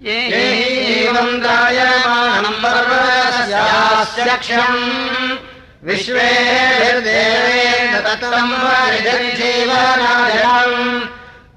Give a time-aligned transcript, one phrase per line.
[0.00, 4.78] एवम् गायमानम् पर्वतस्यास्यक्षम्।
[5.86, 8.54] विश्वेर्देवेन तत्त्वम्
[9.38, 10.78] जीवनाजनम्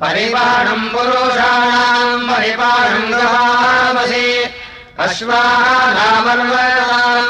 [0.01, 4.27] परिपाणम् पुरुषाणाम् परिपाणम् गवामसि
[5.05, 6.49] अश्वानामर्वणाम्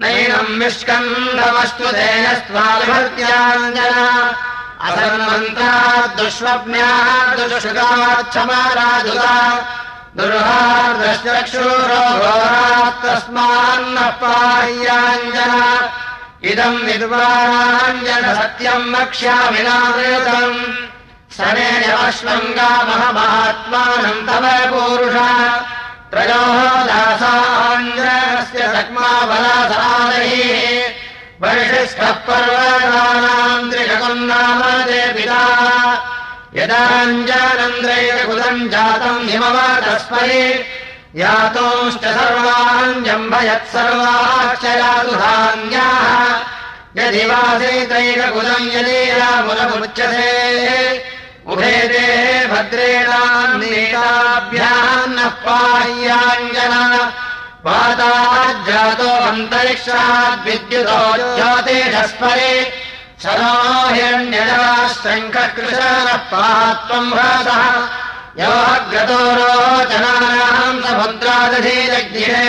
[0.00, 4.06] नैनम् विष्कन्धमस्तु तेजस्त्वाभिभर्त्याञ्जना
[4.84, 9.34] असन्मन्त्राद्दुष्वप्न्याः दुष्कृताक्षमाराजुता
[10.16, 15.60] दुर्हार्दश्चक्षुरो घोरात् तस्मान्नः पाह्याञ्जना
[16.50, 20.58] इदम् विद्वाराञ्जन सत्यम् वक्ष्यामि नामृतम्
[21.36, 25.16] सनेजमश्वङ्गामहमात्मानम् तव पूरुष
[26.12, 30.34] त्रयोः दासाञ्जनस्य सक्माबलासादैः
[31.42, 33.25] वर्षिष्ठः पर्वतानाम्
[36.58, 40.44] यदाञ्जानन्द्रैककुलम् जातम् हिमवतस्परि
[41.22, 46.06] यातोश्च सर्वाञ्जम्भयत् सर्वाश्चयातु धान्याः
[46.98, 50.30] यदि वासेतैककुलम् यदि रामुलमुच्यते
[51.52, 52.06] उभे ते
[52.52, 56.82] भद्रेणान्नेताभ्यान्नः पाह्याञ्जना।
[57.66, 61.00] वाताज्जातो अन्तरिक्षाद्विद्युतो
[61.36, 62.52] ज्योतिषस्परे
[63.24, 67.62] हिरण्यजवाशङ्खकृशानः पात्वम् ह्रासः
[68.40, 72.42] योऽग्रतो रोचनानाम् समुद्रादधीरज्ञे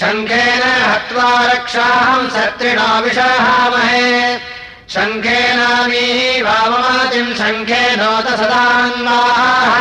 [0.00, 4.06] शङ्खेन हत्वा रक्षाहम् सत्रिणो विषाहामहे
[4.94, 6.06] शङ्खेनामी
[6.46, 9.74] वाममातिम् शङ्खेनोत सदान्वाः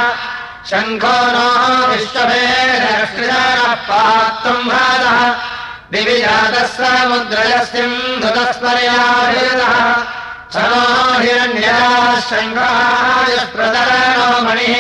[0.70, 1.50] शङ्खो नो
[1.92, 5.20] विश्वभेदः पात्वम् ह्रासः
[10.54, 10.82] सनो
[11.22, 11.80] हिरण्यः
[12.30, 14.74] शङ्खाय प्रदरणो मणिः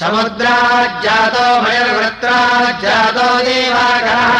[0.00, 4.34] समुद्राज्जातो मणिर्वृत्राज्जातो देवाकरः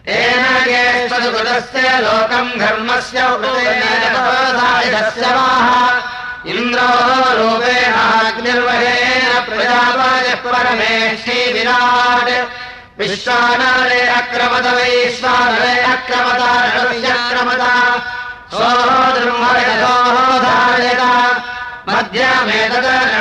[0.08, 3.20] तेन येष्वसुकृतस्य लोकम् धर्मस्य
[5.38, 5.68] वाः।
[6.52, 6.92] इन्द्रो
[7.38, 12.32] रूपेणाग्निर्वहेन प्रजापयः परमेशी विराट्
[13.00, 15.74] विश्वानरे अक्रमद वैश्वानरे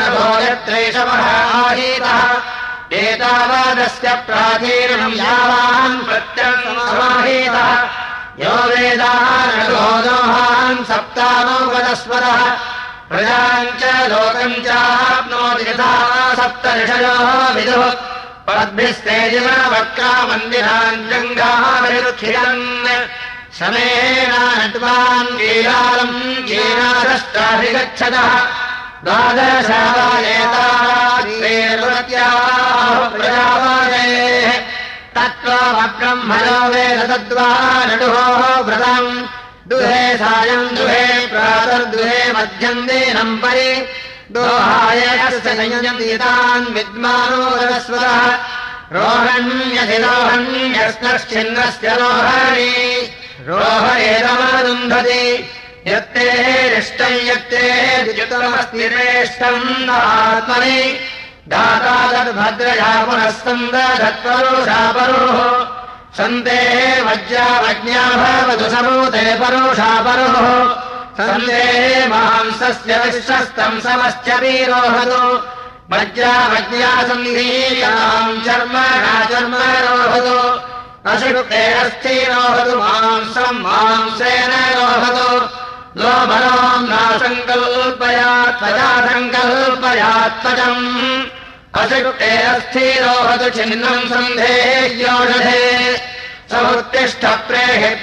[0.00, 1.23] नभो यत्रैषवः
[1.58, 2.23] आहीतः
[3.02, 7.70] एतावादस्य प्राचीनम् यावान् प्रत्यमाहीतः
[8.43, 12.43] यो वेदाः नगोदोहान् सप्तानो वदस्वरः
[13.12, 15.93] प्रजाम् च लोकम् चाप्नोति यथा
[16.40, 18.15] सप्तऋषयोः विदुः
[18.46, 22.66] पद्भिस्तेजिन वक्रा मन्दिरान् जङ्घाभिरुखिरन्
[23.58, 24.76] शमेनान्
[25.38, 28.31] कीलालम् कीनादष्टाभिगच्छतः
[29.06, 30.84] द्वादशायेताः
[35.16, 37.50] तत्त्वमब्रह्मणो वेद तद्वा
[37.88, 38.19] नडुः
[38.66, 39.10] व्रतम्।
[39.70, 43.70] दुहे सायम् दुहे प्रातर्दुहे मध्यम् दीनम् परि
[44.34, 45.52] दोहायतान्
[46.75, 48.20] विद्मानो रस्वतः
[48.96, 52.73] रोहण्यधिरोहण्यस्नश्चिन्नस्य रोहणी
[53.49, 55.25] रोहयेदमारुन्धति
[55.87, 56.26] यत्ते
[56.75, 57.64] रिष्टम् यत्ते
[58.05, 60.81] द्विजुतमस्ति रेष्टम् आत्मनि
[61.52, 65.38] दाता तद्भद्रया पुनः सन्दधत्परुषा परुः।
[66.19, 66.61] सन्ते
[67.06, 70.37] वज्रावज्ञा भवतु समूते परुषा परुः
[71.18, 71.60] सन्ते
[72.12, 75.20] मांसस्य विश्वस्तम् समश्च वीरोहतु
[75.92, 79.54] वज्रावज्ञा सन्धीयाम् चर्मणा चर्म
[79.84, 80.36] रोहतु
[81.12, 85.30] अशुक्ते अस्थिरोहतु मांसम् मांसेन रोहतु
[86.00, 90.84] लोभनोम् नासङ्कल्पयात् त्वया सङ्कल्पयात्मजम्
[91.82, 95.64] अशुक्ते अस्थिरोहतु छिन्नम् सन्धेयोषधे
[96.50, 97.94] समुत्तिष्ठ प्रेहि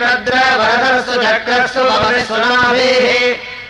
[1.23, 1.83] चक्रसु
[2.27, 3.05] सुनाभिः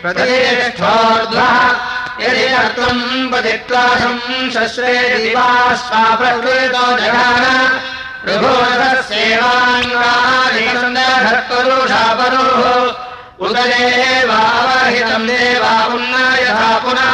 [0.01, 1.57] प्रतिष्ठोर्ध्वः।
[2.23, 6.85] यदि त्वम् पतित्वासम् शश्रे दिवाश्वा प्रकृतो
[11.63, 12.61] ृषा परुः
[13.45, 17.13] उददेवावहितम् देवा उन्नयथा पुनः।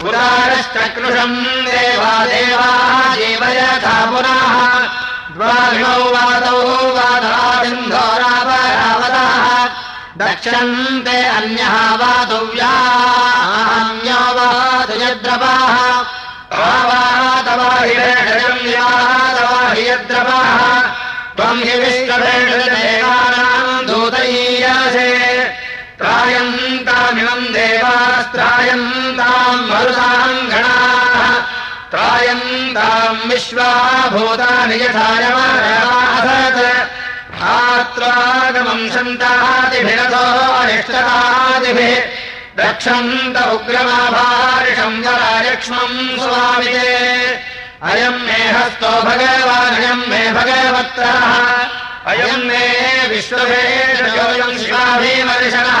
[0.00, 1.36] पुरारश्चकृशम्
[1.68, 4.50] देवा देवाः जीवयथा पुनः
[5.40, 6.56] द्वाविणौ वादौ
[6.96, 9.36] वादासिन्धोरापरावतः
[10.20, 11.76] दक्षन्ते अन्यः
[14.36, 15.74] वातुयद्रवाः
[16.68, 20.60] आवातवाहिषम् यातवाहियद्रवाः
[21.36, 25.10] त्वम् हि विश्वभेषदेवानाम् दूतयीयासे।
[26.00, 30.99] त्रायन्तामिमम् देवास्त्रायन्ताम् मरुताम् गणाः
[31.90, 36.60] त्रायन्ताम् विश्वाभूतानि यथायमासत्
[37.42, 40.24] आत्रागमम् सन्तादिभिरथो
[40.60, 41.96] अनिष्टतादिभिः।
[42.58, 46.96] रक्षन्त उग्रमाभारिषम् जरायक्ष्मम् स्वामिते।
[47.82, 51.20] अयम् मे हस्तो भगवानयम् मे भगवत्रः।
[52.06, 52.64] अयम् मे
[53.08, 55.80] विश्वभेषयोऽयम् शिवाभीमर्शनः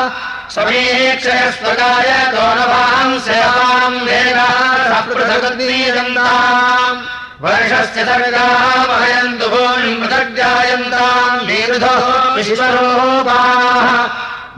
[0.56, 7.00] समीक्षय स्वगाय गौरवाम् सेवाम् वेगाः पृथग्नीयन्ताम्
[7.42, 8.86] वर्षस्य सर्गाः
[9.50, 11.96] भूमिम् पृथग्जायन्ताम् नीरुधो
[12.36, 13.88] विश्वरूपाः।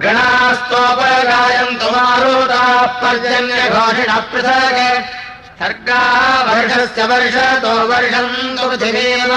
[0.02, 5.04] गणास्तोपगायन्तु मारुताः पर्जन्यघोषिणः पृथक्।
[5.60, 9.32] सर्गाः वर्षस्य वर्षतो वर्षन्तु पृथिवीम।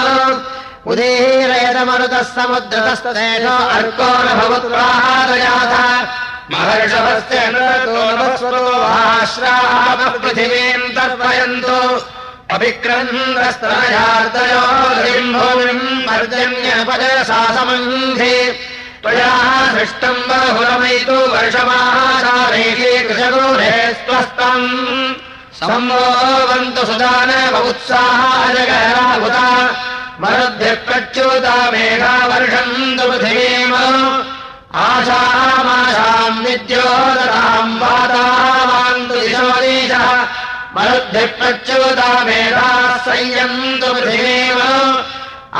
[0.87, 5.73] उदीरयदमरुतः समुद्रतस्तेन अर्को न भवतु प्रादयाथ
[6.51, 12.20] महर्षभस्य नश्राः पृथिवीम् तर्पयन्तु
[12.55, 14.63] अभिक्रन्द्रस्तनयार्तयो
[15.33, 18.37] भूमिम् पर्जन्यपदसा समन्धि
[19.03, 19.33] त्वया
[19.73, 24.67] सृष्टम् बहुरमयितु वर्षमाहारेषे कृशगोरे स्वस्थम्।
[25.59, 29.47] सम्भोवन्तु सुदानवुत्साहाजगराहुता
[30.21, 33.73] मरुद्भिः प्रच्युता मेघा वर्षन्तु पृथिवीम
[34.85, 38.60] आशामाशाम् विद्योदताम् वातावान्तु दिशोदीशः
[40.75, 44.59] मरुद्भिः प्रच्युता मेघाः संयन्तु पृथिवीम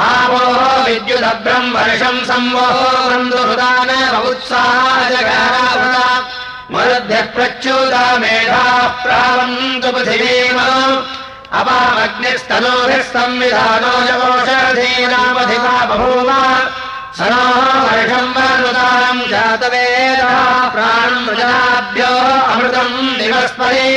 [0.04, 0.44] आवो
[0.86, 6.06] विद्युदभ्रम् वर्षम् संवोहन्तु सुदानवुत्साहाजगराहुता
[6.74, 8.70] मरुद्भ्यः प्रच्युता मेधाः
[9.04, 10.60] प्रावन्तु पृथिवीम
[11.60, 16.30] अपामग्निस्तनोभिः संविधानो योषधीनामधिका बभूव
[17.20, 17.44] सनो
[17.90, 20.34] वर्षम् वरुताम् जातवेदः
[20.78, 22.12] प्राणमृजनाभ्यो
[22.54, 23.88] अमृतम् दिवस्परि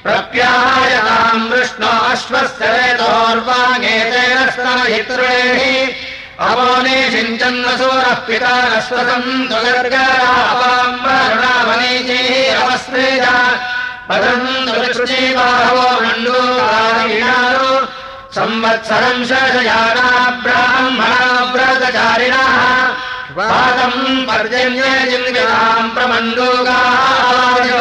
[0.04, 5.60] प्रप्यायताम् वृष्णो अश्वस्य वेदोर्वाङ्गेतेन स्तनहितृणेः
[6.48, 8.54] अवोने सिञ्चन्नसूरः पिता
[9.52, 13.26] गर्गरावाम्बरुणावनीचैः अवस्त्रेज
[14.08, 17.70] पतन्तु लक्ष्मीबाहवो मण्डूकारीणानो
[18.38, 20.08] संवत्सरम् शशयाना
[20.44, 21.22] ब्राह्मणा
[21.52, 22.56] व्रतचारिणः
[23.36, 27.80] वातम् पर्जन्यजिन्विताम् प्रमण्डूकायो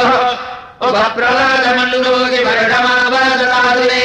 [0.87, 4.03] उपप्रलदमण्डूकि वर्षमावदतादुने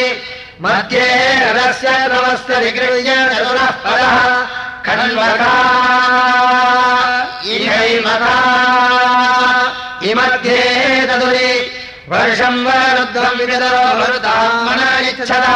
[0.65, 1.09] मध्ये
[1.57, 4.15] रथस्य नवस्य विगृह्य चतुरः पदः।
[4.87, 5.55] खण्वका
[7.55, 8.37] इहैमका
[10.11, 10.61] इमध्ये
[11.09, 11.51] तदुरे
[12.13, 14.81] वर्षम् वरुद्रम् विगतरो वरुताम् मन
[15.11, 15.47] इच्छत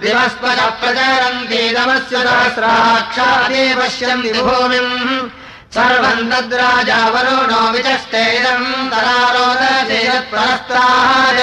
[0.00, 4.94] दिवस्पदः प्रचरन्तीदमस्य सहस्राक्षादे पश्यन्ति भूमिम्
[5.76, 11.42] सर्वम् तद्राजा वरुणो विचष्टेदम् तरारोदयत्परस्तात्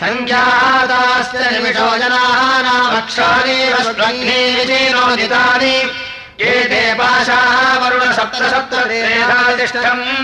[0.00, 5.76] सङ्ख्यातास्य निमिषो जनानामक्षादेव स्वङ्गेनोदितानि
[6.50, 8.40] एते पाशाः वरुण सप्त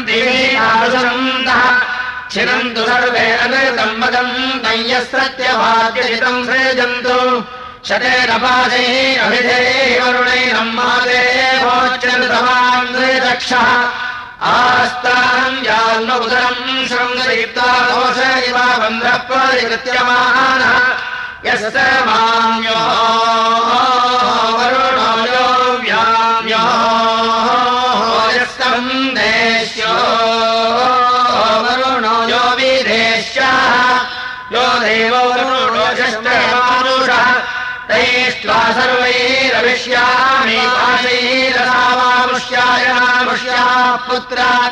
[0.09, 1.62] दिवीनासन्तः
[2.33, 4.35] छिनन्तु सर्वे अनृतम् वदम्
[4.65, 7.17] तय्यस्रत्यवाद्यजितम् सृजन्तु।
[7.89, 8.95] शतेन पाशैः
[9.25, 9.69] अभिधेः
[10.03, 13.69] वरुणैरम् मादेवोच्चन्तवान्द्रक्षः
[14.51, 18.19] आस्ताम् यान्न उदरम् शृङ्गदीप्ता दोष
[18.49, 20.77] इव बन्धः परिकृत्यमानः
[21.47, 22.81] यस्य माम्यो
[24.59, 25.10] वरुणो
[36.11, 37.33] षष्ठमानुषः
[37.88, 44.71] तैष्ट्वा सर्वैरविष्यामि। पाशैरसावामुष्याय नामुष्याः पुत्रा।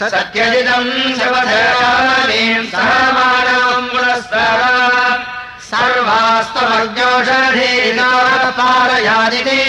[0.00, 5.35] सत्यजितम् शपथीम् सहमानम् पुरस्तर
[5.68, 8.10] सर्वास्तमज्ञोषधीना
[8.58, 9.62] पारयादिति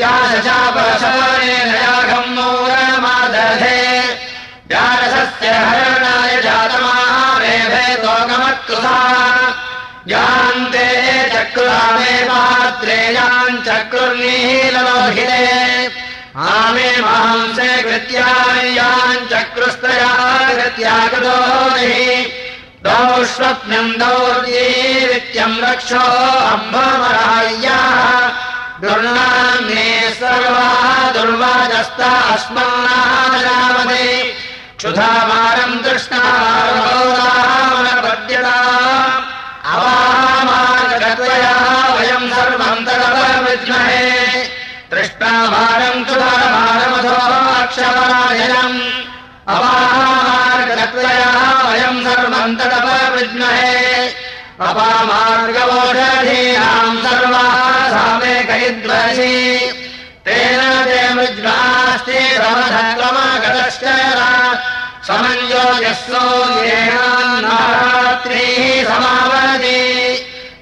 [0.00, 1.72] यादशापरशनेन
[2.34, 3.80] मूलमादधे
[4.70, 7.56] व्यारसस्य हरणाय जातमारे
[8.04, 9.00] तोगमत्कृता
[10.12, 10.86] यान्ते
[11.34, 15.42] चक्रामे पात्रेयान् चक्रुर्नीललोहिते।
[16.52, 20.14] आमे मांसे कृत्यायान् चक्रुस्तया
[20.56, 21.34] कृत्यागतो दौ
[22.84, 26.04] स्वप्नम् दौर्यीत्यम् रक्षो
[26.54, 27.94] अम्बमराय्याः
[28.82, 29.86] दुर्नाम्ये
[30.20, 30.68] सर्वा
[31.16, 34.08] दुर्वाजस्ता अस्मन्नामदे
[34.78, 36.26] क्षुधामारम् तृष्णापद्यता
[39.72, 41.56] अवामार्गत्वया
[41.96, 44.04] वयम् सर्वम् तदपविद्महे
[44.92, 47.16] तृष्णाभारम् क्षुधाभारमधो
[47.62, 48.78] अक्षरायनम्
[50.92, 53.76] त्वयाः वयम् सर्वम् तदपवृज्महे
[54.68, 55.80] अपामार्गवोषधीनाम्
[57.04, 57.56] सर्वाः
[57.94, 59.34] सामे कैद्वसि
[60.26, 61.04] तेन ते
[68.88, 69.80] समावति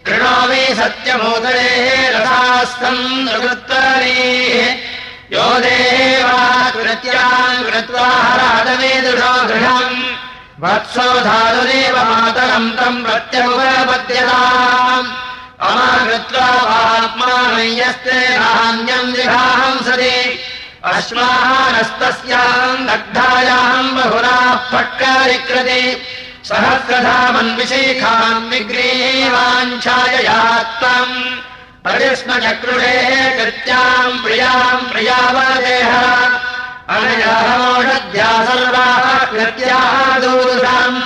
[0.06, 4.91] कृणोमि सत्यमोदरेः रथास्तम् नृत्तरीः
[5.32, 6.40] यो देवा
[6.72, 10.00] कृत्यान् कृत्वा हरादवेदुषो गृहम्
[10.62, 15.08] वत्सो धातुरेव मातरम् तम् प्रत्यमुपपद्यताम्
[15.68, 16.48] अमाकृत्वा
[16.78, 20.16] आत्मानय्यस्ते नान्यम् विभाहंसति
[20.92, 25.82] अश्वानस्तस्याम् दग्धायाम् बहुराः फट्कारिकृति।
[26.50, 31.16] सहस्रधामन्विशेखान् विग्रीवाञ्छाययात्तम्
[31.84, 35.92] प्रतिस्मचक्रुडेः कृत्याम् प्रियाम् प्रियावदेह।
[36.94, 41.00] अनयामोषध्या सर्वाः कृत्याः दूरसाम्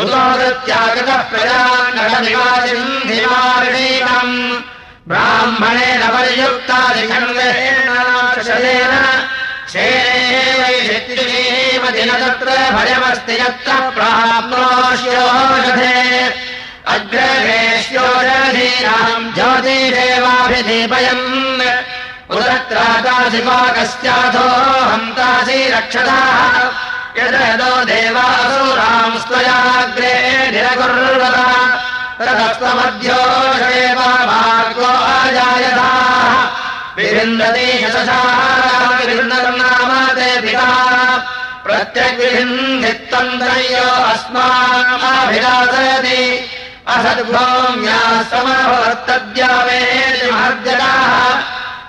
[0.01, 4.35] उतो कृत्यागतः प्रजानिवासिम् धिमारणीकम्
[5.11, 7.77] ब्राह्मणेन पर्युक्तादिखण्डेन
[9.71, 15.95] शेमदिन तत्र भयमस्ति यत्र प्राप्नोष्योषधे।
[16.93, 21.27] अग्रहेष्योषधीनाम् ज्योतिरेवाभिदीपयन्
[22.37, 24.47] उदत्रादासिपाकस्याथो
[24.91, 26.55] हन्तासि रक्षताः
[27.17, 30.13] यदो देवासुराम् स्वयाग्रे
[30.53, 31.47] निरकुर्वता
[32.21, 36.33] तदस्त्वमध्योषेव मार्गो अजायताः
[36.97, 40.67] विभिन्दति शशानाम ते पिता
[41.65, 46.21] प्रत्यग्विभिन्दित्तम् त्रयो अस्माभिरासयति
[46.95, 47.99] असद्भौम्या
[48.31, 51.15] समभवत्तद्यावेर्जताः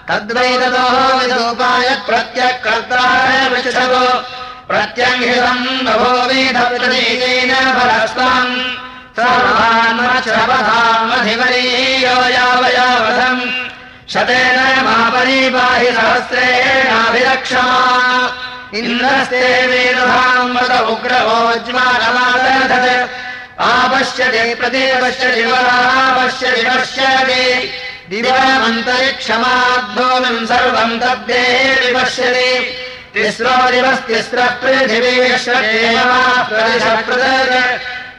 [0.08, 0.86] तद्वैततो
[1.18, 4.04] विदोपाय प्रत्यक्कर्तारवृषभो
[4.70, 8.54] प्रत्यङ्गितम् बभोविधप्रतीकेन फलस्ताम्
[9.16, 13.42] सर्वान्वशपथामधिवरीयो यावयावधम्
[14.12, 17.80] शतेन मापरीपाहि सहस्रेणाभिरक्षमा
[18.78, 23.10] इन्द्रस्ते वेदधाम् वद उग्रवोज्मानमादधत्
[23.60, 27.44] आपश्यते प्रतिपश्यति वरापश्यति पश्यति।
[28.10, 31.44] दिवमन्तरिक्षमाद्भूमिम् सर्वम् तद्दे
[31.82, 32.50] विपश्यति।
[33.14, 35.98] तिस्रो दिवस्तिस्रः पृथिवीश्वरेव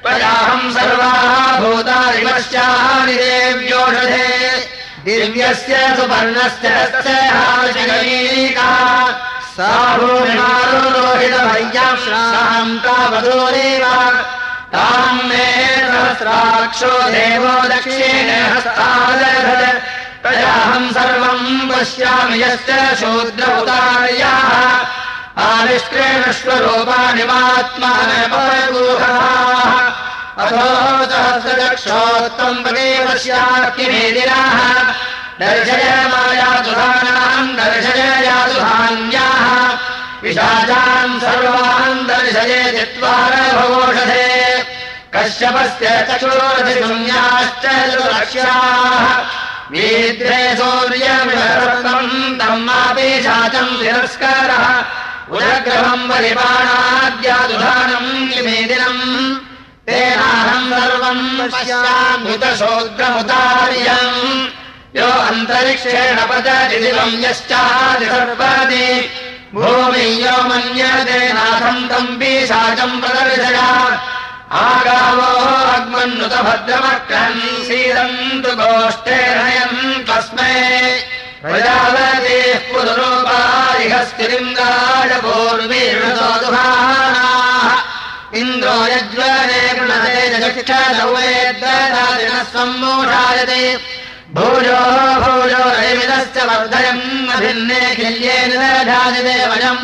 [0.03, 4.29] त्वयाहम् सर्वाः भूतादिवश्यानि देव्योषधे
[5.05, 6.69] दिव्यस्य सुपर्णस्य
[9.55, 11.21] सा भूमिमारोहितभय्याम्
[12.85, 13.85] तावदूरेव
[14.73, 15.47] ताम् मे
[15.87, 19.81] सहस्राक्षो देवो दक्षिण हस्तादधत्
[20.25, 22.69] तयाहम् सर्वम् पश्यामि यश्च
[30.43, 30.67] अथो
[31.09, 33.63] सहस्रदक्षोत्तम् पगे पश्याः
[35.39, 39.45] दर्शय मायासुधानाम् दर्शय यासुधान्याः
[40.23, 44.29] विशाचान् सर्वान् दर्शये चत्वारभवोषधे।
[45.13, 49.05] कश्यपस्य चक्षुरधिशून्याश्च सुरक्ष्याः
[49.71, 54.65] वीद्रे सूर्यमिषम् तम् मापि शाचम् तिरस्कारः
[55.31, 59.03] उदग्रहम् परिपाणाद्यादुधानम् निमेदिनम्
[59.87, 64.21] तेनाहम् सर्वम् पश्याम्युतशोग्रमुतार्यम्
[64.97, 68.87] यो अन्तरिक्षेण पचति दिवम् यश्चादिसर्पति
[69.55, 73.59] भूमि यो मन्यते नाथम् तम् पीशाचम् प्रदर्शय।
[74.63, 75.31] आगावो
[75.75, 80.55] अग्मन्नुत भद्रमक्रन् सीदन्तु गोष्ठे नयन् तस्मै।
[81.43, 82.59] प्रजापतेः
[83.83, 86.47] पुनरोपारिहस्तिलिङ्गाय पूर्वीर्णसोदुभानाः
[88.39, 88.75] इन्द्रो
[89.13, 91.97] गृणते जक्षदौवेद्दिनः
[92.53, 93.61] सम्मूढायते
[94.35, 94.79] भूयो
[95.23, 97.81] भूयो रयमिदश्च वर्धयम् अभिन्ने
[98.91, 99.81] धाजते वयम्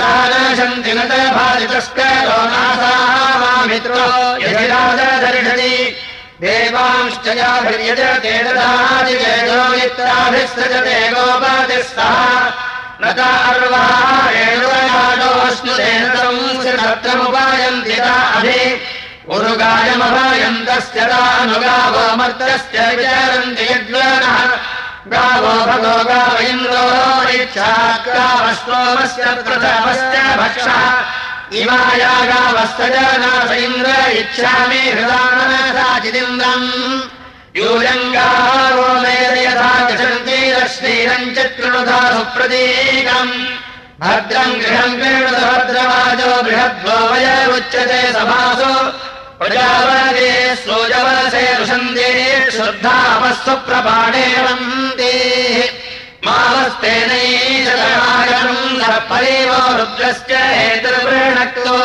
[0.00, 1.00] राजशन्ति न
[1.36, 4.06] भाजितस्करो नासाः मामित्रो
[4.42, 5.74] यजिराजदर्शति।
[6.42, 12.69] देवांश्च याभिर्यजते ददादिवेदो मित्राभिस्सजते गोपातिः सह
[13.02, 13.04] न
[16.60, 18.60] संस्कृतमुपायन्ति ताभि
[19.34, 24.38] उरुगायमभायन्तस्य तानुगावोमर्तस्य विचारन्ति यद्वनः
[25.12, 26.84] गावो भगो गाव इन्द्रो
[27.40, 30.80] इच्छाकावस्तोमस्य प्रथमस्य भक्षः।
[31.60, 36.68] इमाया गावस्य जनास इन्द्र इच्छामि हृदानसाचिदिन्द्रम्
[37.56, 43.32] यूयङ्गावो मेद यथा कृशन्तीरश्रीरम् चतृणुधा सुप्रतीकम्
[44.02, 48.72] भद्रम् गृहम् क्रीणुत भद्रवाजो बृहद्वो वय उच्यते सभासु।
[49.40, 50.30] प्रजापदे
[50.62, 52.08] सोजवसे रुषन्ते
[52.54, 55.12] श्रद्धावस्तु प्रपाणे वन्ते
[56.26, 57.50] मावस्तेनैशतमागम्
[59.10, 61.78] परिवो रुद्रस्य हेतुर्वृणक्तो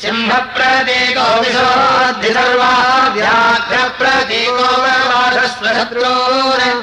[0.00, 6.80] सिंहप्रतीको विशोद्धि सर्वाभ्याघ्रप्रतीको वासस्वशत्रून्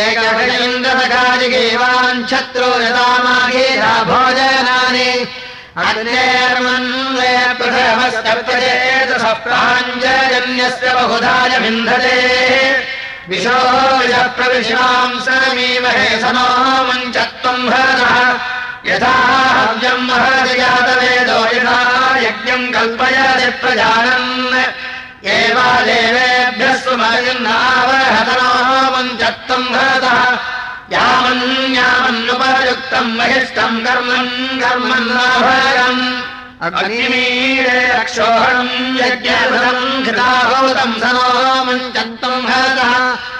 [0.00, 5.10] एकविषमिन्दसखादिगेवान् शत्रो यथा माघेरा भोजनानि।
[5.86, 12.18] अन्येर्मन्वे प्रथमस्तप्तचेतसः प्राञ्जन्यस्य बहुधाय विन्धते
[13.28, 13.60] विशो
[14.36, 16.48] प्रविशाम् समीमहे सनो
[16.88, 18.14] मञ्चत्वम् हरः
[18.88, 19.14] यथा
[19.56, 20.08] हव्यम्
[20.60, 21.78] जातवेदो यथा
[22.24, 24.32] यज्ञम् कल्पयति प्रजानन्।
[25.24, 28.50] एवा देवेभ्यः सुमयन्नावहतनो
[28.94, 30.18] मञ्चत्वम् हरतः
[30.94, 36.02] यामन्यामन्नुपयुक्तम् महिष्टम् कर्मन् कर्मन्नाभरम्
[36.66, 41.28] अग्निमीळे रक्षोहणम् यज्ञभृतम् घृताभूतम् सनो
[41.68, 42.92] मञ्चत्वम् हरतः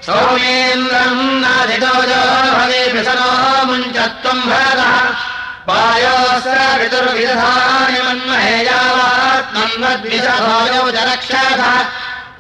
[0.08, 2.22] सौमेन्द्रम् नाधितोजो
[2.58, 3.32] भवे विसनो
[3.70, 4.96] मुञ्चत्वम् भरतः
[5.70, 11.62] वायोस्र विदुर्विधानि मन्महेयावात्मन्वद्विषभोजौ च रक्षः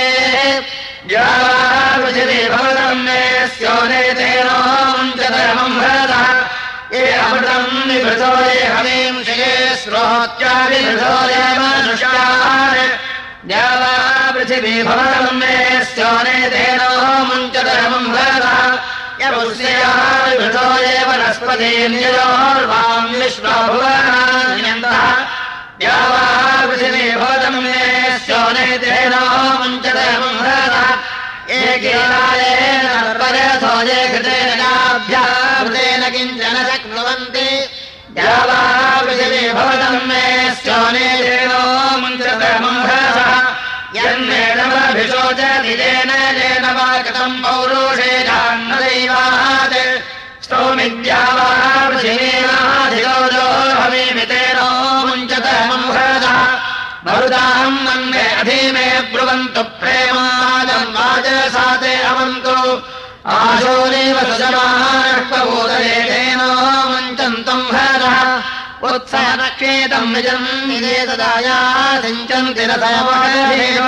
[2.03, 3.21] पृथिवी भवतम् मे
[3.59, 4.59] स्योने तेनो
[4.99, 6.62] मुञ्चतमम् भरतः
[6.93, 9.53] ये अमृतम् निभृतो ये हवीम् शिये
[9.83, 12.63] श्रोत्याभिभृतो ये मनुष्यान्।
[14.35, 15.55] पृथिवी भवतम् मे
[15.89, 16.93] स्योने तेनो
[17.29, 18.61] मुञ्चतमम् भरतः
[19.23, 25.03] यमुष्याभिभृतो ये वनस्पतीन्योर्वाम् विश्वभुवनान्यन्तः
[25.81, 26.25] द्यावा
[26.69, 27.79] पृथिवी भवतम् मे
[28.25, 29.25] स्योने तेनो
[29.61, 30.89] मुञ्चतमम् भरतः
[34.13, 37.49] कृतेनाभ्याभृतेन किञ्चन शक्नुवन्ति
[38.17, 40.23] पृथिवी भवतम् मे
[40.61, 41.63] स्योने तेनो
[42.03, 43.33] मुञ्चतमम् भरतः
[43.99, 46.11] यन्मेणमभिशोचति येन
[46.41, 49.77] येन वा कृतम् पौरुषे जान्नदैवात्
[50.45, 51.49] स्तोमिद्यावा
[51.93, 53.47] पृथिवीनाधिगौजो
[53.81, 54.69] हवीमितेनो
[55.09, 56.39] मुञ्चतमम् भरतः
[57.07, 59.63] मरुदाहम् मन्ये अधीमे ब्रुवन्तु
[63.27, 64.17] आशोरेव
[66.09, 66.49] तेनो
[66.91, 68.19] मुञ्चन्तम् भरतः।
[68.89, 70.15] उत्साहक्षेतम्
[72.03, 73.87] सिञ्चन्ति रथमहेव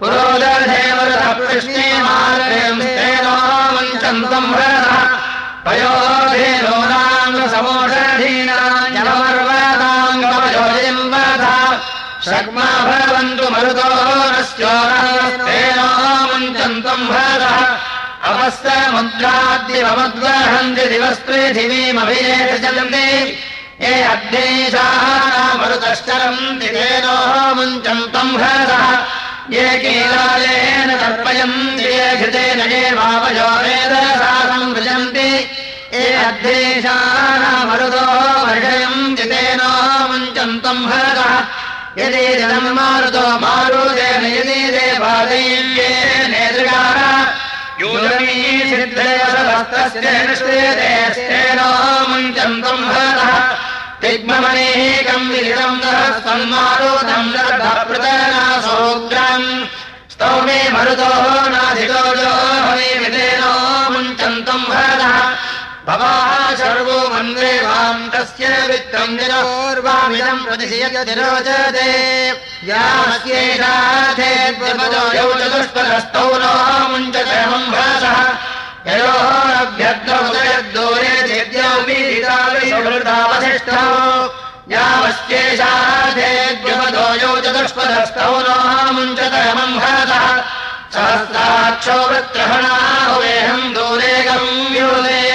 [0.00, 3.36] पुरोदर्धेवरथकृष्णे मार्गेनो
[3.74, 5.06] मुञ्चन्तम् वरथ
[12.26, 13.88] शग्मा भवन्तु मरुतो
[14.34, 15.88] नश्चोरेनो
[16.30, 17.58] मुञ्चन्तम् भरतः
[18.24, 23.08] अपस्तमुद्राद्यवमुद्वहन्ति दिवस्पृथिवीमभिजयन्ति
[23.84, 25.04] ये अग्नेशाः
[25.60, 27.16] मरुतश्चरन्ति तेनो
[27.56, 28.86] मुञ्चन्तम् हरसः
[29.56, 35.28] ये कीलालेन तर्पयन्ति ये घृतेन ये वावयो वेदसा संवृजन्ति
[35.96, 38.06] ये अग्नेशाः मरुतो
[38.46, 39.70] वर्षयन्ति तेनो
[40.10, 41.34] मुञ्चन्तम् हरसः
[42.00, 45.90] यदि जलम् मारुतो मारुतेन यदि देवादैव्ये
[46.32, 46.35] नेतृगाः
[50.26, 51.70] निष्ठेतेस्तेनो
[52.08, 53.32] मुञ्चन्तम् हरः
[54.02, 59.48] दिग्ममनेकम् विदितम् सहस्वन्मारुतम् दर्भप्रतनासोग्रम्
[60.12, 62.32] स्तौमे मरुतोः नाधितो जो
[62.64, 63.52] हवे विदेनो
[63.92, 65.16] मुञ्चन्तम् हरः
[65.86, 71.90] भवाशर्वो सर्वो मन्वे वाम् तस्य वित्तम् निरोर्वामिदम् प्रतिशयतिरोचते
[72.70, 73.42] यास्येषाधेद्यपदो
[75.18, 76.52] यौ चतुष्पदस्तौ नो
[76.90, 78.18] मुञ्चते मम्भासः
[78.88, 83.84] ययोरभ्यग्नमुदयद्दूरे चेद्यापीडितावधिष्ठो
[84.74, 88.58] यावश्चेषाधेद्यपदो यौ चतुष्पदस्तौ नो
[88.98, 90.26] मुञ्चते मम्भासः
[90.96, 95.25] सहस्राक्षो वृत्रहणाहुवेहम् दूरे गम्यूले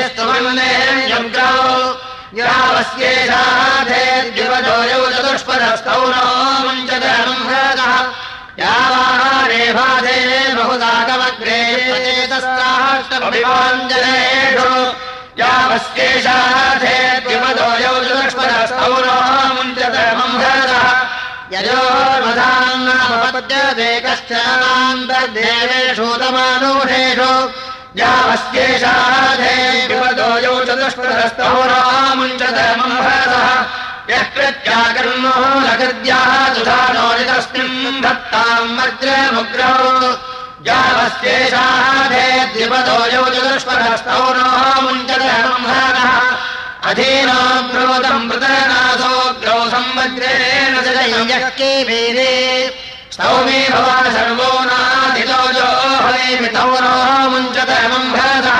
[2.39, 6.21] यावस्येषाधेद्युवदो यौ चतुष्पदस्तौ नो
[6.65, 7.93] मुञ्चतम् हृदः
[8.61, 10.13] यावाहारेभाधे
[10.57, 11.57] बहुदागमग्रे
[12.05, 14.69] चेतस्ताष्टभिवाञ्जनेषु
[15.41, 19.17] यावस्येषाधेद्युवदो यौ चतुष्पदस्तौ नो
[19.57, 20.85] मुञ्चतमम् हृदः
[21.55, 27.31] यजोर्वधान्नामपद्यते कश्चनान्तर्देवेषु तमानुषेषु
[27.99, 29.55] यावस्येषाधे
[29.89, 33.47] विपदो यौ चतुष्पदस्तौ रामुञ्चतमम्भरतः
[34.11, 35.33] यः प्रत्याकर्मो
[35.65, 39.75] लकृद्याः सुधानोरितस्मिन् धत्ताम् वज्रमुग्रौ।
[40.67, 43.25] यावस्येषाधे द्विपदो यौ
[46.89, 50.73] अधीनो ब्रोदम् मृतनाथोग्रौ संवज्रेण
[51.31, 51.45] यः
[51.87, 52.31] वीरे
[53.13, 55.67] स्तौमे भवा सर्वो नाधितो जो
[56.05, 56.95] हवेमितौ नो
[57.31, 58.59] मुञ्चतमम् भरतः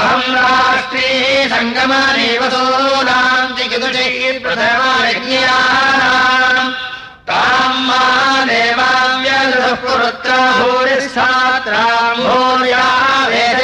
[0.00, 1.08] अहम् राष्ट्री
[1.54, 5.42] सङ्गमदेवसूनाम् चिकिदुषैः प्रथमायज्ञानाम्
[7.30, 8.02] ताम् मा
[8.50, 12.84] देवाव्यदुः पुरुत्रा भूरिस्थात्राम् भूर्या
[13.14, 13.58] अहमेव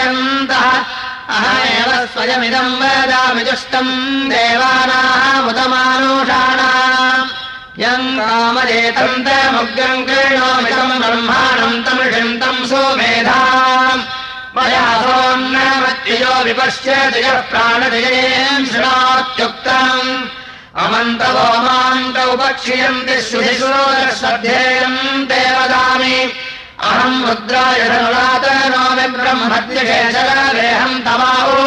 [2.12, 3.42] स्वयमिदम् वदामि
[4.33, 7.31] देवानामुदमानुषाणाम्
[7.83, 14.07] यम् कामजेतम् तमुग्रम् कृणोमितम् ब्रह्माणम् तमिषम् तम् सोमेधाम्।
[14.57, 17.39] मया सोन्नमत्ययो विपश्यति यः
[18.70, 20.11] शृणात्युक्तम्।
[20.85, 26.16] अमन्तवो मान्तौ पक्ष्यन्ति श्रुतिशोदश्रद्धेयम् ते वदामि।
[26.89, 31.59] अहम् रुद्राय धनुरातनोमि ब्रह्मद्यशेषरेऽहम् तमाहु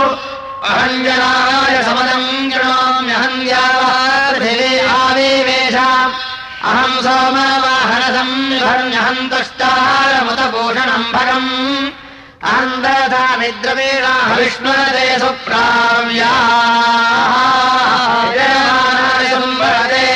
[0.72, 11.50] अहम् जनाय समदम् गृणोम्यहम् द्यावार्थिवे आविवेश अहम् सोमवाहनसम् भर्म्यहम् तुष्टारमुतभूषणम् भगम्।
[12.52, 16.32] अहम् ददामि द्रवीणा विष्णुरते सुप्राव्या
[19.34, 20.08] संवरते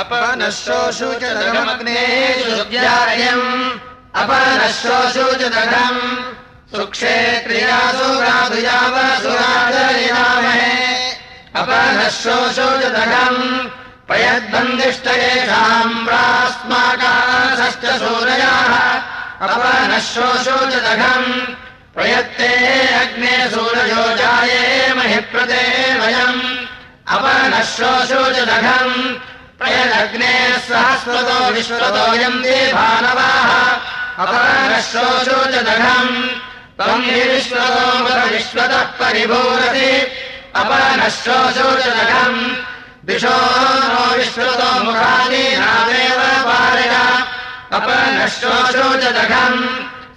[0.03, 2.01] अपनश्रोषु च दघमग्ने
[4.16, 6.00] सुव्यायम् अपनश्रोषु च दघम्
[6.72, 9.26] सुक्षेत्रियासु राधुयावसुराधरिणामहे
[11.60, 13.42] अपनश्रोषु च दघम्
[14.08, 18.74] प्रयद्बन्दिष्ट येषाम् प्रास्माकाशश्च सूरयाः।
[19.46, 21.30] अपनश्रोषु च दघम्
[21.94, 22.50] प्रयत्ते
[23.02, 24.64] अग्ने सूरयो जाये
[24.96, 25.64] महि प्रते
[26.00, 26.40] वयम्।
[27.16, 28.96] अपनश्रोषु च दघम्
[29.60, 30.32] प्रयदग्ने
[30.68, 33.50] सहस्रतो विश्वतोऽयम् देभानवाः
[37.10, 37.88] हि विश्वतो
[41.76, 42.40] च दघम्
[43.06, 43.38] दिशो
[43.92, 46.94] नो विश्वतो मुखानि नादेव पारय।
[47.76, 49.60] अपरश्रोषो च दघम्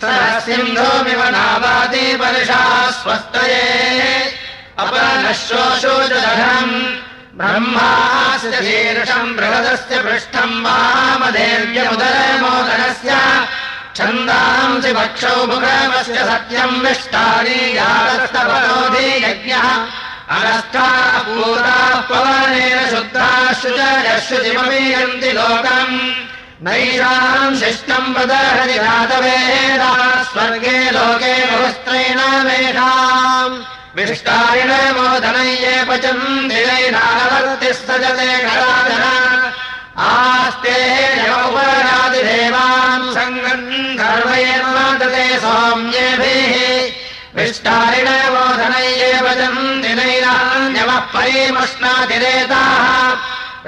[0.01, 3.63] सः सिन्धोमिव नावाति वर्षाः स्वस्तये।
[6.09, 6.73] दघम्
[7.37, 13.11] ब्रह्मास्य शीर्षम् बृहदस्य पृष्ठम् वामदेव्यमुदरमोदरस्य
[13.99, 19.67] छन्दांसि भक्षौ मुखमस्य सत्यम् विष्टारीयास्तपरोधि यज्ञः।
[20.35, 25.97] अनस्थाः पूताः पवनेन शुद्धाः शुचयशुचिमपीयन्ति लोकम्।
[26.65, 29.91] नैषाम् शिष्टम् वदहरि जातवेदा
[30.23, 33.55] स्वर्गे लोके बहुस्त्रैण मेषाम्
[33.95, 39.03] विष्टारिण मोदनये पचन्दिनैनावर्तिः सजते कलादन
[40.07, 40.75] आस्ते
[41.27, 43.67] यौवरादिदेवान् सङ्गम्
[45.43, 46.55] सौम्येभिः।
[47.35, 49.25] विष्टारिण बोधनैव
[49.99, 52.85] नैरान्यवः परिमश्नातिरेताः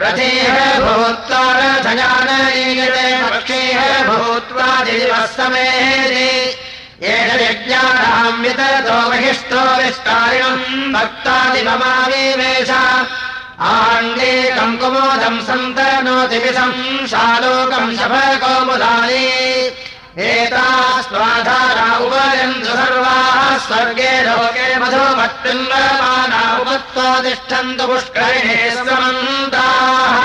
[0.03, 6.13] रथेः भूत्वा रथयानयीयते पक्षेः भूत्वा दिवः समेः
[7.11, 12.71] एष यज्ञानाम् वितरतो महिष्ठो विस्तारिणम् भक्तादिममाविवेश
[13.69, 19.25] आङ्गेकम् कुमोदम् सन्तनोति विषम् शालोकम् शफकौमुदानी
[20.27, 20.67] एता
[21.07, 30.21] स्वाधारा उपयन्तु सर्वाः स्वर्गे लोके मधुमत्पिम्बमाना उपत्वातिष्ठन्तु पुष्करिणे समन्ताः।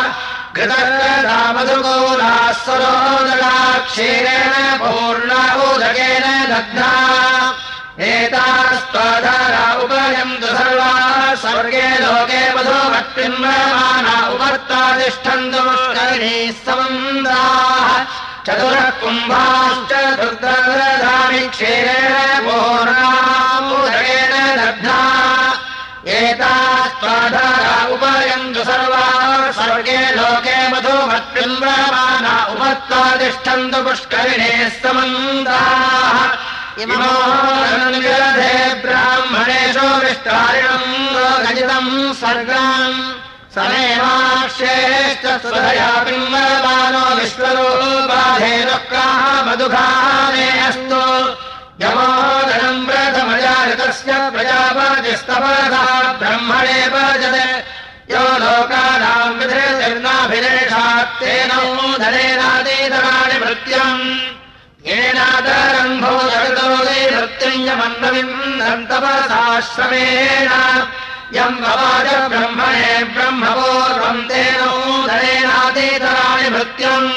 [3.97, 6.93] क्षीरेण पूर्णा उदकेन दग्धा
[8.05, 16.35] एतास्त्वाधारा उपयन्तु सर्वाः स्वर्गे लोके मधुमत्पिम्बमाना उपत्वातिष्ठन्तु पुष्करिणे
[16.67, 17.89] समन्ताः
[18.47, 25.01] चतुरः कुम्भाश्च दुर्गधामि क्षीरेण पूर्णामुदकेन दग्धा
[26.19, 36.21] एतास्त्वाधारा उपयन्तु सर्वाः स्वर्गे लोके मधुमत्पिम्बमाना उपत्वातिष्ठन्तु पुष्करिणे समन्ताः
[36.81, 36.97] इमो
[38.85, 42.99] ब्राह्मणेषु विष्टारिणम् लोकजितम् सर्गाम्।
[43.55, 51.03] समेवाश्रेश्च स्वधया बिम्बमानो विश्वरूपाधेनुक्राः मधुघाने अस्तु।
[51.85, 57.47] यमोदनम् प्रथमजातस्य प्रजापतिस्तपदा ब्रह्मणे भजते।
[58.13, 64.26] यो लोकानाम् विधेतिर्नाभिरेषात् तेनोदनेनादीतराणि भृत्यम्
[68.91, 70.51] तपसाश्रमेण
[71.37, 77.09] यम् भवाज ब्रह्मणे ब्रह्मपूर्वम् तेनोदनेनादीतराणि भृत्यम्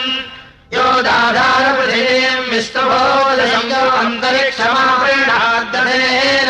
[0.75, 6.49] यो दाधारपृथिवीम् विष्णुभोजयम् यो अन्तरिक्षमाप्रेणाद्दधेन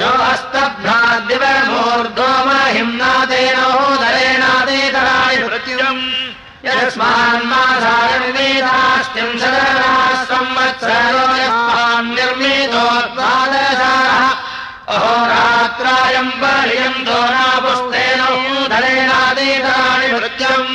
[0.00, 1.09] यो हस्तभ्राद्दिवमूर्ध्वो
[6.90, 7.46] यस्मान्
[12.14, 14.22] निर्मितो द्वादशाः
[14.94, 20.72] अहोरात्रायम् पर्यन्तो नापुस्तेनोदरेणादीतराणि भृत्यम्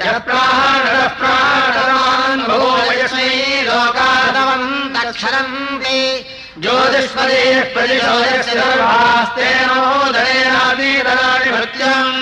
[0.00, 3.30] यः प्राणः प्राणवान् भूयस्मै
[3.68, 6.00] लोकादवन्तक्षरन्ति
[6.62, 12.12] ज्योतिष्पदेः यस्य सर्वास्तेनोदरेणादीतराणि भृत्यम्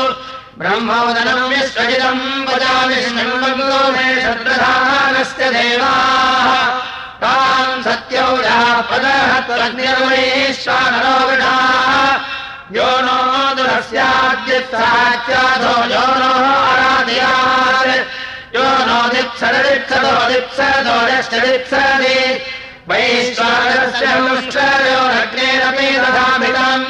[0.58, 6.50] ब्रह्मोदनम् विश्वजितम् वदामि शृण्वन्तो मे श्रद्धानस्य देवाः
[7.22, 12.14] सत्यौ याः पदहत्वग्निर्वैश्वानरो विढाः
[12.76, 13.18] यो नो
[13.56, 16.30] दुरस्याद्युत्साच्चाधो यो नो
[16.70, 17.92] आराधयात्।
[18.56, 22.18] यो नो दिप्सरदिप्सदो दिप्सदो यश्चदिप्सदि
[22.90, 26.86] वैश्वानस्योरग्नेरपि दधामितम्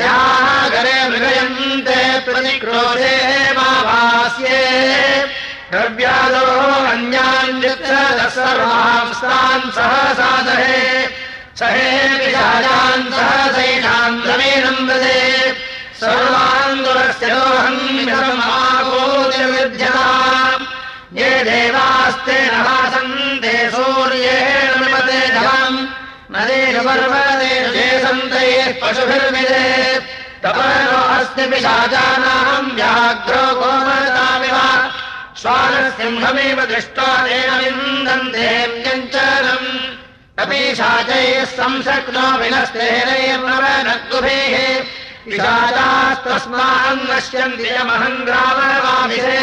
[0.00, 3.14] यागरे मृगयन्ते प्रतिक्रोधे
[3.58, 4.62] मा भास्ये
[5.70, 6.46] द्रव्यादो
[6.92, 7.94] अन्यान्यत्र
[8.36, 10.80] सर्वांस्तान् सहसादहे
[11.60, 11.90] सहे
[12.20, 15.20] विशाजान् सहसैषान् नवीनम् वदे।
[16.00, 20.08] सर्वान् दुरस्य दोहन्मितमागोतिर्विद्यता
[21.18, 22.38] ये देवास्ते
[23.74, 25.78] सूर्येण विमते जलम्।
[26.32, 29.66] नदेषु पर्वतेषु शेषन्तैः पशुभिर्मिदे
[30.42, 34.58] तपनो अस्ति पिशाचानाम् व्याघ्रो गोमतामिव
[35.40, 39.68] श्वानसिंहमेव दृष्ट्वा विन्दन्ते व्यञ्चनम्
[40.38, 44.54] कपीशाचैः संशक्नो विनस्तेनैर्नवनग्गुभिः।
[45.24, 49.42] पिशाचास्तस्मान् नश्यन्ति यमहम् ग्राममाविषे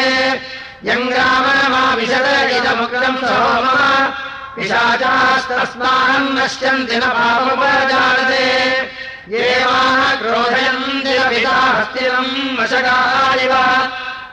[0.88, 2.26] यम् ग्राममाविशद
[2.56, 3.66] इदमुक्तम् सोम
[4.56, 8.46] पिशाचास्तस्मान् नश्यन्ति न पापजानते
[9.34, 13.54] ये माः क्रोधयन्ति पिता हस्तिनम् वशकालिव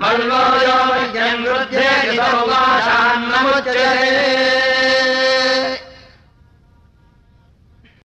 [0.00, 3.88] मल्लो यो वृद्धे सौवाशान्नमुच्यते